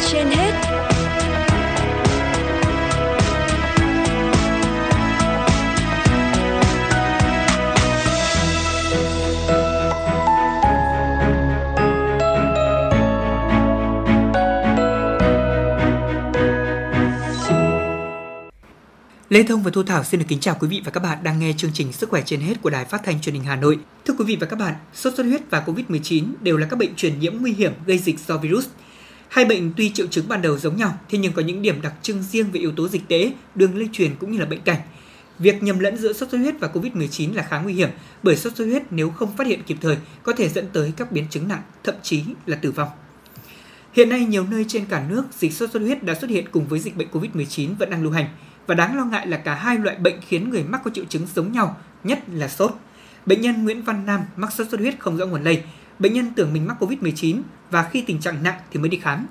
trên 0.00 0.26
hết 0.26 0.52
Lê 19.32 19.42
Thông 19.42 19.62
và 19.62 19.70
Thu 19.70 19.82
Thảo 19.82 20.04
xin 20.04 20.20
được 20.20 20.26
kính 20.28 20.40
chào 20.40 20.56
quý 20.60 20.68
vị 20.68 20.82
và 20.84 20.90
các 20.90 21.00
bạn 21.00 21.18
đang 21.22 21.38
nghe 21.38 21.52
chương 21.56 21.70
trình 21.74 21.92
Sức 21.92 22.10
khỏe 22.10 22.22
trên 22.26 22.40
hết 22.40 22.62
của 22.62 22.70
Đài 22.70 22.84
Phát 22.84 23.00
thanh 23.04 23.20
Truyền 23.20 23.34
hình 23.34 23.44
Hà 23.44 23.56
Nội. 23.56 23.78
Thưa 24.04 24.14
quý 24.18 24.24
vị 24.24 24.36
và 24.40 24.46
các 24.46 24.58
bạn, 24.58 24.74
sốt 24.94 25.14
xuất 25.16 25.26
huyết 25.26 25.50
và 25.50 25.62
COVID-19 25.66 26.24
đều 26.40 26.56
là 26.56 26.66
các 26.70 26.78
bệnh 26.78 26.94
truyền 26.94 27.18
nhiễm 27.18 27.32
nguy 27.40 27.52
hiểm 27.52 27.72
gây 27.86 27.98
dịch 27.98 28.18
do 28.26 28.36
virus. 28.36 28.66
Hai 29.32 29.44
bệnh 29.44 29.72
tuy 29.76 29.90
triệu 29.90 30.06
chứng 30.06 30.28
ban 30.28 30.42
đầu 30.42 30.58
giống 30.58 30.76
nhau, 30.76 30.98
thế 31.08 31.18
nhưng 31.18 31.32
có 31.32 31.42
những 31.42 31.62
điểm 31.62 31.82
đặc 31.82 31.92
trưng 32.02 32.22
riêng 32.22 32.46
về 32.52 32.60
yếu 32.60 32.72
tố 32.72 32.88
dịch 32.88 33.02
tễ, 33.08 33.32
đường 33.54 33.76
lây 33.76 33.88
truyền 33.92 34.14
cũng 34.20 34.32
như 34.32 34.38
là 34.38 34.46
bệnh 34.46 34.60
cảnh. 34.60 34.80
Việc 35.38 35.62
nhầm 35.62 35.78
lẫn 35.78 35.96
giữa 35.96 36.12
sốt 36.12 36.28
xuất 36.30 36.38
huyết 36.38 36.54
và 36.60 36.68
COVID-19 36.68 37.34
là 37.34 37.42
khá 37.42 37.58
nguy 37.58 37.74
hiểm 37.74 37.88
bởi 38.22 38.36
sốt 38.36 38.56
xuất 38.56 38.64
huyết 38.64 38.82
nếu 38.90 39.10
không 39.10 39.36
phát 39.36 39.46
hiện 39.46 39.62
kịp 39.62 39.76
thời 39.80 39.96
có 40.22 40.32
thể 40.32 40.48
dẫn 40.48 40.66
tới 40.72 40.92
các 40.96 41.12
biến 41.12 41.24
chứng 41.30 41.48
nặng, 41.48 41.62
thậm 41.84 41.94
chí 42.02 42.22
là 42.46 42.56
tử 42.56 42.70
vong. 42.70 42.88
Hiện 43.92 44.08
nay 44.08 44.24
nhiều 44.24 44.46
nơi 44.50 44.64
trên 44.68 44.86
cả 44.86 45.04
nước 45.08 45.24
dịch 45.38 45.52
sốt 45.52 45.70
xuất 45.70 45.82
huyết 45.82 46.02
đã 46.02 46.14
xuất 46.14 46.30
hiện 46.30 46.44
cùng 46.50 46.66
với 46.66 46.80
dịch 46.80 46.96
bệnh 46.96 47.08
COVID-19 47.12 47.74
vẫn 47.78 47.90
đang 47.90 48.02
lưu 48.02 48.12
hành 48.12 48.26
và 48.66 48.74
đáng 48.74 48.96
lo 48.96 49.04
ngại 49.04 49.26
là 49.26 49.36
cả 49.36 49.54
hai 49.54 49.78
loại 49.78 49.96
bệnh 49.96 50.20
khiến 50.28 50.50
người 50.50 50.62
mắc 50.62 50.80
có 50.84 50.90
triệu 50.94 51.04
chứng 51.04 51.26
giống 51.34 51.52
nhau, 51.52 51.76
nhất 52.04 52.18
là 52.32 52.48
sốt. 52.48 52.72
Bệnh 53.26 53.40
nhân 53.40 53.64
Nguyễn 53.64 53.82
Văn 53.82 54.06
Nam 54.06 54.20
mắc 54.36 54.52
sốt 54.52 54.68
xuất 54.70 54.80
huyết 54.80 54.94
không 54.98 55.16
rõ 55.16 55.26
nguồn 55.26 55.42
lây. 55.42 55.62
Bệnh 56.02 56.12
nhân 56.12 56.26
tưởng 56.36 56.52
mình 56.52 56.66
mắc 56.66 56.76
Covid-19 56.82 57.42
và 57.70 57.82
khi 57.82 58.04
tình 58.06 58.20
trạng 58.20 58.42
nặng 58.42 58.60
thì 58.72 58.80
mới 58.80 58.88
đi 58.88 58.98
khám. 58.98 59.26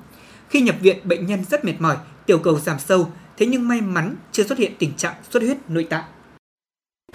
Khi 0.49 0.61
nhập 0.61 0.75
viện, 0.81 0.97
bệnh 1.03 1.25
nhân 1.25 1.43
rất 1.49 1.65
mệt 1.65 1.73
mỏi, 1.79 1.97
tiểu 2.25 2.39
cầu 2.39 2.59
giảm 2.59 2.79
sâu, 2.79 3.07
thế 3.37 3.45
nhưng 3.45 3.67
may 3.67 3.81
mắn 3.81 4.15
chưa 4.31 4.43
xuất 4.43 4.57
hiện 4.57 4.71
tình 4.79 4.93
trạng 4.97 5.13
xuất 5.29 5.43
huyết 5.43 5.57
nội 5.69 5.83
tạng. 5.83 6.03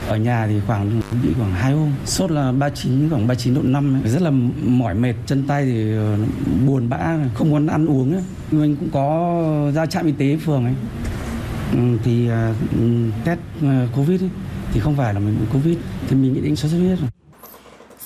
Ở 0.09 0.17
nhà 0.17 0.47
thì 0.47 0.61
khoảng 0.67 1.01
bị 1.23 1.29
khoảng 1.39 1.53
2 1.53 1.73
hôm, 1.73 1.93
sốt 2.05 2.31
là 2.31 2.53
39 2.53 3.11
khoảng 3.11 3.27
39 3.27 3.55
độ 3.55 3.61
5 3.65 4.03
rất 4.05 4.23
là 4.23 4.31
mỏi 4.63 4.95
mệt, 4.95 5.15
chân 5.27 5.45
tay 5.49 5.65
thì 5.65 5.93
ờ, 5.93 6.19
buồn 6.67 6.89
bã, 6.89 7.19
không 7.35 7.51
muốn 7.51 7.67
ăn 7.67 7.87
uống 7.87 8.13
ấy. 8.13 8.23
Mình 8.51 8.77
cũng 8.77 8.89
có 8.93 9.73
ra 9.75 9.87
trạm 9.87 10.07
y 10.07 10.13
tế 10.13 10.37
phường 10.37 10.65
ấy 10.65 10.75
ừ, 11.73 11.99
thì 12.05 12.29
uh, 12.29 13.25
test 13.25 13.41
uh, 13.59 13.97
covid 13.97 14.23
ấy, 14.23 14.31
thì 14.73 14.81
không 14.81 14.97
phải 14.97 15.15
là 15.15 15.21
mình 15.21 15.37
bị 15.41 15.47
covid 15.53 15.77
thì 16.09 16.17
mình 16.17 16.33
nghĩ 16.33 16.41
đến 16.41 16.57
sốt 16.57 16.71
xuất 16.71 16.79
huyết 16.79 16.99
rồi. 16.99 17.11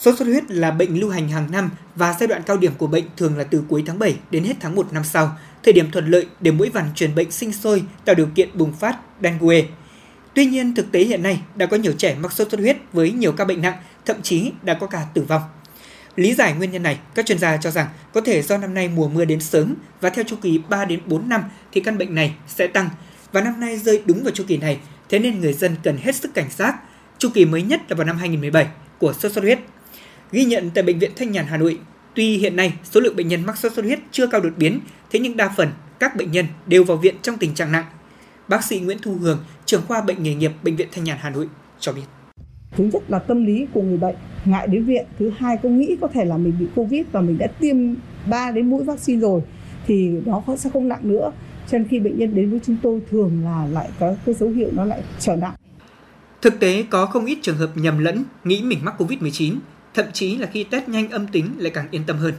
Sốt 0.01 0.19
xuất 0.19 0.29
huyết 0.29 0.51
là 0.51 0.71
bệnh 0.71 1.01
lưu 1.01 1.11
hành 1.11 1.29
hàng 1.29 1.51
năm 1.51 1.71
và 1.97 2.17
giai 2.21 2.27
đoạn 2.27 2.43
cao 2.47 2.57
điểm 2.57 2.73
của 2.79 2.87
bệnh 2.87 3.05
thường 3.17 3.39
là 3.39 3.45
từ 3.45 3.63
cuối 3.69 3.83
tháng 3.87 3.99
7 3.99 4.17
đến 4.31 4.45
hết 4.45 4.55
tháng 4.61 4.75
1 4.75 4.93
năm 4.93 5.05
sau, 5.05 5.37
thời 5.63 5.73
điểm 5.73 5.91
thuận 5.91 6.07
lợi 6.07 6.27
để 6.41 6.51
mũi 6.51 6.69
vằn 6.69 6.85
truyền 6.95 7.15
bệnh 7.15 7.31
sinh 7.31 7.53
sôi 7.53 7.83
tạo 8.05 8.15
điều 8.15 8.29
kiện 8.35 8.49
bùng 8.55 8.73
phát 8.73 8.97
dengue. 9.23 9.63
Tuy 10.35 10.47
nhiên, 10.47 10.75
thực 10.75 10.93
tế 10.93 11.01
hiện 11.01 11.23
nay 11.23 11.41
đã 11.55 11.67
có 11.67 11.77
nhiều 11.77 11.93
trẻ 11.93 12.17
mắc 12.21 12.33
sốt 12.33 12.51
xuất 12.51 12.61
huyết 12.61 12.77
với 12.93 13.13
nhiều 13.13 13.33
ca 13.33 13.45
bệnh 13.45 13.63
nặng, 13.63 13.77
thậm 14.07 14.23
chí 14.23 14.53
đã 14.63 14.75
có 14.75 14.87
cả 14.87 15.07
tử 15.15 15.23
vong. 15.23 15.43
Lý 16.17 16.35
giải 16.35 16.55
nguyên 16.55 16.71
nhân 16.71 16.83
này, 16.83 16.99
các 17.15 17.27
chuyên 17.27 17.39
gia 17.39 17.57
cho 17.57 17.71
rằng 17.71 17.87
có 18.13 18.21
thể 18.21 18.43
do 18.43 18.57
năm 18.57 18.75
nay 18.75 18.89
mùa 18.89 19.09
mưa 19.09 19.25
đến 19.25 19.41
sớm 19.41 19.75
và 20.01 20.11
theo 20.11 20.25
chu 20.25 20.37
kỳ 20.43 20.61
3 20.69 20.85
đến 20.85 21.01
4 21.07 21.29
năm 21.29 21.43
thì 21.73 21.81
căn 21.81 21.99
bệnh 21.99 22.15
này 22.15 22.35
sẽ 22.49 22.67
tăng 22.67 22.89
và 23.33 23.41
năm 23.41 23.61
nay 23.61 23.79
rơi 23.79 24.03
đúng 24.07 24.23
vào 24.23 24.33
chu 24.35 24.45
kỳ 24.49 24.57
này, 24.57 24.79
thế 25.09 25.19
nên 25.19 25.41
người 25.41 25.53
dân 25.53 25.77
cần 25.83 25.97
hết 25.97 26.17
sức 26.17 26.35
cảnh 26.35 26.51
giác. 26.57 26.77
Chu 27.19 27.29
kỳ 27.35 27.45
mới 27.45 27.63
nhất 27.63 27.81
là 27.89 27.97
vào 27.97 28.07
năm 28.07 28.19
2017 28.19 28.67
của 28.99 29.13
sốt 29.13 29.33
xuất 29.33 29.45
huyết. 29.45 29.59
Ghi 30.33 30.45
nhận 30.45 30.71
tại 30.75 30.85
bệnh 30.85 30.99
viện 30.99 31.11
Thanh 31.17 31.33
Nhàn 31.33 31.47
Hà 31.47 31.57
Nội, 31.57 31.79
tuy 32.15 32.37
hiện 32.37 32.57
nay 32.57 32.73
số 32.85 33.01
lượng 33.01 33.17
bệnh 33.17 33.29
nhân 33.29 33.47
mắc 33.47 33.59
sốt 33.59 33.73
xuất 33.73 33.85
huyết 33.85 33.99
chưa 34.11 34.27
cao 34.27 34.41
đột 34.41 34.53
biến, 34.57 34.81
thế 35.11 35.19
nhưng 35.19 35.37
đa 35.37 35.51
phần 35.57 35.69
các 35.99 36.17
bệnh 36.17 36.33
nhân 36.33 36.47
đều 36.67 36.85
vào 36.85 36.97
viện 36.97 37.15
trong 37.23 37.37
tình 37.39 37.55
trạng 37.55 37.73
nặng. 37.73 37.85
Bác 38.49 38.65
sĩ 38.65 38.81
Nguyễn 38.81 38.99
Thu 39.03 39.15
Hường, 39.15 39.45
trưởng 39.65 39.83
khoa 39.89 40.01
bệnh 40.01 40.23
nghề 40.23 40.35
nghiệp 40.35 40.53
bệnh 40.63 40.77
viện 40.77 40.89
Thanh 40.93 41.05
Nhàn 41.05 41.19
Hà 41.21 41.31
Nội 41.31 41.49
cho 41.81 41.93
biết. 41.93 42.03
Thứ 42.71 42.85
nhất 42.85 43.03
là 43.09 43.19
tâm 43.19 43.45
lý 43.47 43.67
của 43.73 43.83
người 43.83 43.97
bệnh 43.97 44.15
ngại 44.45 44.67
đến 44.67 44.85
viện, 44.85 45.07
thứ 45.19 45.33
hai 45.39 45.57
có 45.63 45.69
nghĩ 45.69 45.97
có 46.01 46.09
thể 46.09 46.25
là 46.25 46.37
mình 46.37 46.55
bị 46.61 46.67
Covid 46.75 47.07
và 47.13 47.21
mình 47.21 47.39
đã 47.39 47.47
tiêm 47.47 47.77
3 48.31 48.51
đến 48.51 48.71
mũi 48.71 48.85
vaccine 48.85 49.21
rồi 49.21 49.41
thì 49.87 50.09
nó 50.27 50.43
sẽ 50.59 50.71
không 50.73 50.89
nặng 50.89 51.01
nữa 51.03 51.33
cho 51.71 51.79
nên 51.79 51.89
khi 51.89 52.01
bệnh 52.01 52.19
nhân 52.19 52.35
đến 52.35 52.51
với 52.51 52.61
chúng 52.67 52.77
tôi 52.83 53.01
thường 53.11 53.45
là 53.45 53.67
lại 53.67 53.89
có 54.01 54.15
cái 54.27 54.35
dấu 54.35 54.49
hiệu 54.49 54.69
nó 54.73 54.85
lại 54.85 55.03
trở 55.19 55.37
nặng. 55.37 55.55
Thực 56.43 56.61
tế 56.61 56.85
có 56.91 57.07
không 57.07 57.25
ít 57.25 57.39
trường 57.43 57.57
hợp 57.57 57.71
nhầm 57.75 57.99
lẫn 57.99 58.25
nghĩ 58.45 58.63
mình 58.63 58.79
mắc 58.83 58.95
Covid-19, 58.99 59.55
thậm 59.95 60.07
chí 60.13 60.37
là 60.37 60.47
khi 60.53 60.65
test 60.65 60.89
nhanh 60.89 61.11
âm 61.11 61.27
tính 61.27 61.55
lại 61.59 61.71
càng 61.71 61.89
yên 61.91 62.05
tâm 62.07 62.17
hơn. 62.17 62.35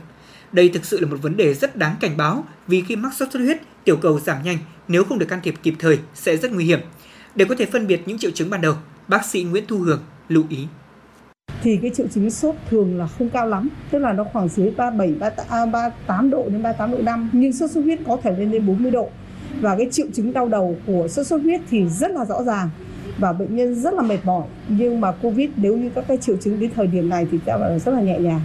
Đây 0.51 0.69
thực 0.69 0.85
sự 0.85 1.00
là 1.00 1.07
một 1.07 1.17
vấn 1.22 1.38
đề 1.38 1.53
rất 1.53 1.75
đáng 1.75 1.95
cảnh 2.00 2.17
báo 2.17 2.45
vì 2.67 2.84
khi 2.88 2.95
mắc 2.95 3.13
sốt 3.13 3.31
xuất 3.31 3.39
huyết, 3.39 3.57
tiểu 3.84 3.97
cầu 3.97 4.19
giảm 4.19 4.44
nhanh 4.44 4.57
nếu 4.88 5.03
không 5.03 5.19
được 5.19 5.25
can 5.29 5.39
thiệp 5.44 5.56
kịp 5.63 5.73
thời 5.79 6.00
sẽ 6.13 6.38
rất 6.38 6.51
nguy 6.51 6.66
hiểm. 6.66 6.79
Để 7.35 7.45
có 7.45 7.56
thể 7.56 7.66
phân 7.66 7.88
biệt 7.88 8.01
những 8.06 8.17
triệu 8.17 8.31
chứng 8.31 8.50
ban 8.50 8.62
đầu, 8.62 8.75
bác 9.07 9.25
sĩ 9.25 9.44
Nguyễn 9.44 9.66
Thu 9.67 9.78
Hường 9.78 10.03
lưu 10.29 10.44
ý 10.50 10.67
thì 11.63 11.78
cái 11.81 11.91
triệu 11.94 12.07
chứng 12.07 12.29
sốt 12.29 12.56
thường 12.69 12.97
là 12.97 13.07
không 13.07 13.29
cao 13.29 13.47
lắm 13.47 13.69
tức 13.91 14.00
là 14.00 14.13
nó 14.13 14.23
khoảng 14.23 14.50
dưới 14.50 14.72
37 14.78 15.33
38 15.47 15.94
à, 16.07 16.22
độ 16.31 16.44
đến 16.50 16.63
38 16.63 16.91
độ 16.91 16.97
5 16.97 17.29
nhưng 17.33 17.53
sốt 17.53 17.72
xuất 17.72 17.81
huyết 17.81 18.00
có 18.07 18.18
thể 18.23 18.31
lên 18.38 18.51
đến 18.51 18.68
40 18.68 18.91
độ 18.91 19.09
và 19.62 19.75
cái 19.78 19.88
triệu 19.91 20.07
chứng 20.13 20.33
đau 20.33 20.47
đầu 20.47 20.78
của 20.88 21.07
sốt 21.07 21.28
xuất 21.28 21.41
huyết 21.41 21.62
thì 21.69 21.89
rất 21.89 22.12
là 22.12 22.25
rõ 22.25 22.44
ràng 22.44 22.69
và 23.22 23.34
bệnh 23.34 23.56
nhân 23.56 23.76
rất 23.76 23.94
là 23.94 24.02
mệt 24.02 24.20
mỏi 24.24 24.44
nhưng 24.68 25.02
mà 25.02 25.12
covid 25.12 25.50
nếu 25.56 25.78
như 25.78 25.90
các 25.96 26.06
cái 26.08 26.18
triệu 26.18 26.38
chứng 26.38 26.59
đến 26.59 26.72
thời 26.76 26.88
điểm 26.88 27.09
này 27.09 27.28
thì 27.32 27.38
ta 27.46 27.58
là 27.58 27.80
rất 27.80 27.92
là 27.92 28.02
nhẹ 28.02 28.20
nhàng 28.20 28.42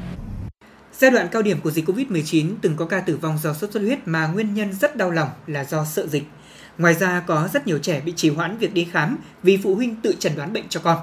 Giai 0.98 1.10
đoạn 1.10 1.28
cao 1.32 1.42
điểm 1.42 1.60
của 1.60 1.70
dịch 1.70 1.88
Covid-19 1.88 2.50
từng 2.62 2.76
có 2.76 2.86
ca 2.86 3.00
tử 3.00 3.16
vong 3.16 3.38
do 3.42 3.54
sốt 3.54 3.70
xuất 3.72 3.80
huyết 3.80 3.98
mà 4.04 4.26
nguyên 4.26 4.54
nhân 4.54 4.72
rất 4.72 4.96
đau 4.96 5.10
lòng 5.10 5.28
là 5.46 5.64
do 5.64 5.84
sợ 5.84 6.06
dịch. 6.06 6.22
Ngoài 6.78 6.94
ra 6.94 7.22
có 7.26 7.48
rất 7.52 7.66
nhiều 7.66 7.78
trẻ 7.78 8.00
bị 8.04 8.12
trì 8.16 8.28
hoãn 8.28 8.58
việc 8.58 8.74
đi 8.74 8.86
khám 8.92 9.18
vì 9.42 9.56
phụ 9.56 9.74
huynh 9.74 9.96
tự 9.96 10.14
chẩn 10.18 10.32
đoán 10.36 10.52
bệnh 10.52 10.68
cho 10.68 10.80
con. 10.80 10.98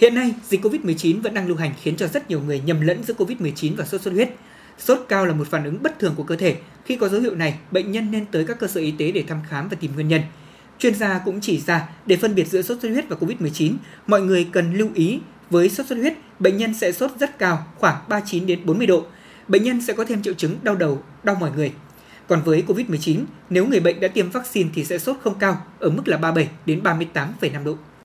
Hiện 0.00 0.14
nay, 0.14 0.34
dịch 0.48 0.64
COVID-19 0.64 1.22
vẫn 1.22 1.34
đang 1.34 1.48
lưu 1.48 1.56
hành 1.56 1.72
khiến 1.82 1.96
cho 1.96 2.06
rất 2.06 2.30
nhiều 2.30 2.40
người 2.40 2.60
nhầm 2.60 2.80
lẫn 2.80 3.02
giữa 3.02 3.14
COVID-19 3.14 3.76
và 3.76 3.84
sốt 3.84 4.00
xuất 4.00 4.14
huyết. 4.14 4.30
Sốt 4.78 4.98
cao 5.08 5.26
là 5.26 5.34
một 5.34 5.48
phản 5.50 5.64
ứng 5.64 5.82
bất 5.82 5.98
thường 5.98 6.14
của 6.16 6.22
cơ 6.22 6.36
thể. 6.36 6.56
Khi 6.84 6.96
có 6.96 7.08
dấu 7.08 7.20
hiệu 7.20 7.34
này, 7.34 7.54
bệnh 7.70 7.92
nhân 7.92 8.10
nên 8.10 8.26
tới 8.26 8.44
các 8.44 8.58
cơ 8.58 8.66
sở 8.66 8.80
y 8.80 8.90
tế 8.90 9.12
để 9.12 9.24
thăm 9.28 9.38
khám 9.48 9.68
và 9.68 9.76
tìm 9.80 9.94
nguyên 9.94 10.08
nhân. 10.08 10.22
Chuyên 10.78 10.94
gia 10.94 11.18
cũng 11.18 11.40
chỉ 11.40 11.58
ra 11.58 11.88
để 12.06 12.16
phân 12.16 12.34
biệt 12.34 12.44
giữa 12.44 12.62
sốt 12.62 12.78
xuất 12.82 12.88
huyết 12.88 13.08
và 13.08 13.16
COVID-19, 13.20 13.74
mọi 14.06 14.22
người 14.22 14.48
cần 14.52 14.74
lưu 14.74 14.88
ý 14.94 15.20
với 15.50 15.68
sốt 15.68 15.86
xuất 15.86 15.98
huyết, 15.98 16.14
bệnh 16.38 16.56
nhân 16.56 16.74
sẽ 16.74 16.92
sốt 16.92 17.10
rất 17.20 17.38
cao, 17.38 17.66
khoảng 17.78 17.96
39 18.08 18.46
đến 18.46 18.66
40 18.66 18.86
độ. 18.86 19.06
Bệnh 19.48 19.62
nhân 19.62 19.80
sẽ 19.80 19.92
có 19.92 20.04
thêm 20.04 20.22
triệu 20.22 20.34
chứng 20.34 20.56
đau 20.62 20.74
đầu, 20.74 21.02
đau 21.22 21.36
mỏi 21.40 21.50
người. 21.56 21.72
Còn 22.28 22.42
với 22.42 22.64
COVID-19, 22.66 23.24
nếu 23.50 23.66
người 23.66 23.80
bệnh 23.80 24.00
đã 24.00 24.08
tiêm 24.08 24.30
vaccine 24.30 24.70
thì 24.74 24.84
sẽ 24.84 24.98
sốt 24.98 25.16
không 25.22 25.38
cao, 25.38 25.66
ở 25.80 25.90
mức 25.90 26.08
là 26.08 26.16
37 26.16 26.48
đến 26.66 26.82
38,5 26.82 27.64
độ. 27.64 27.76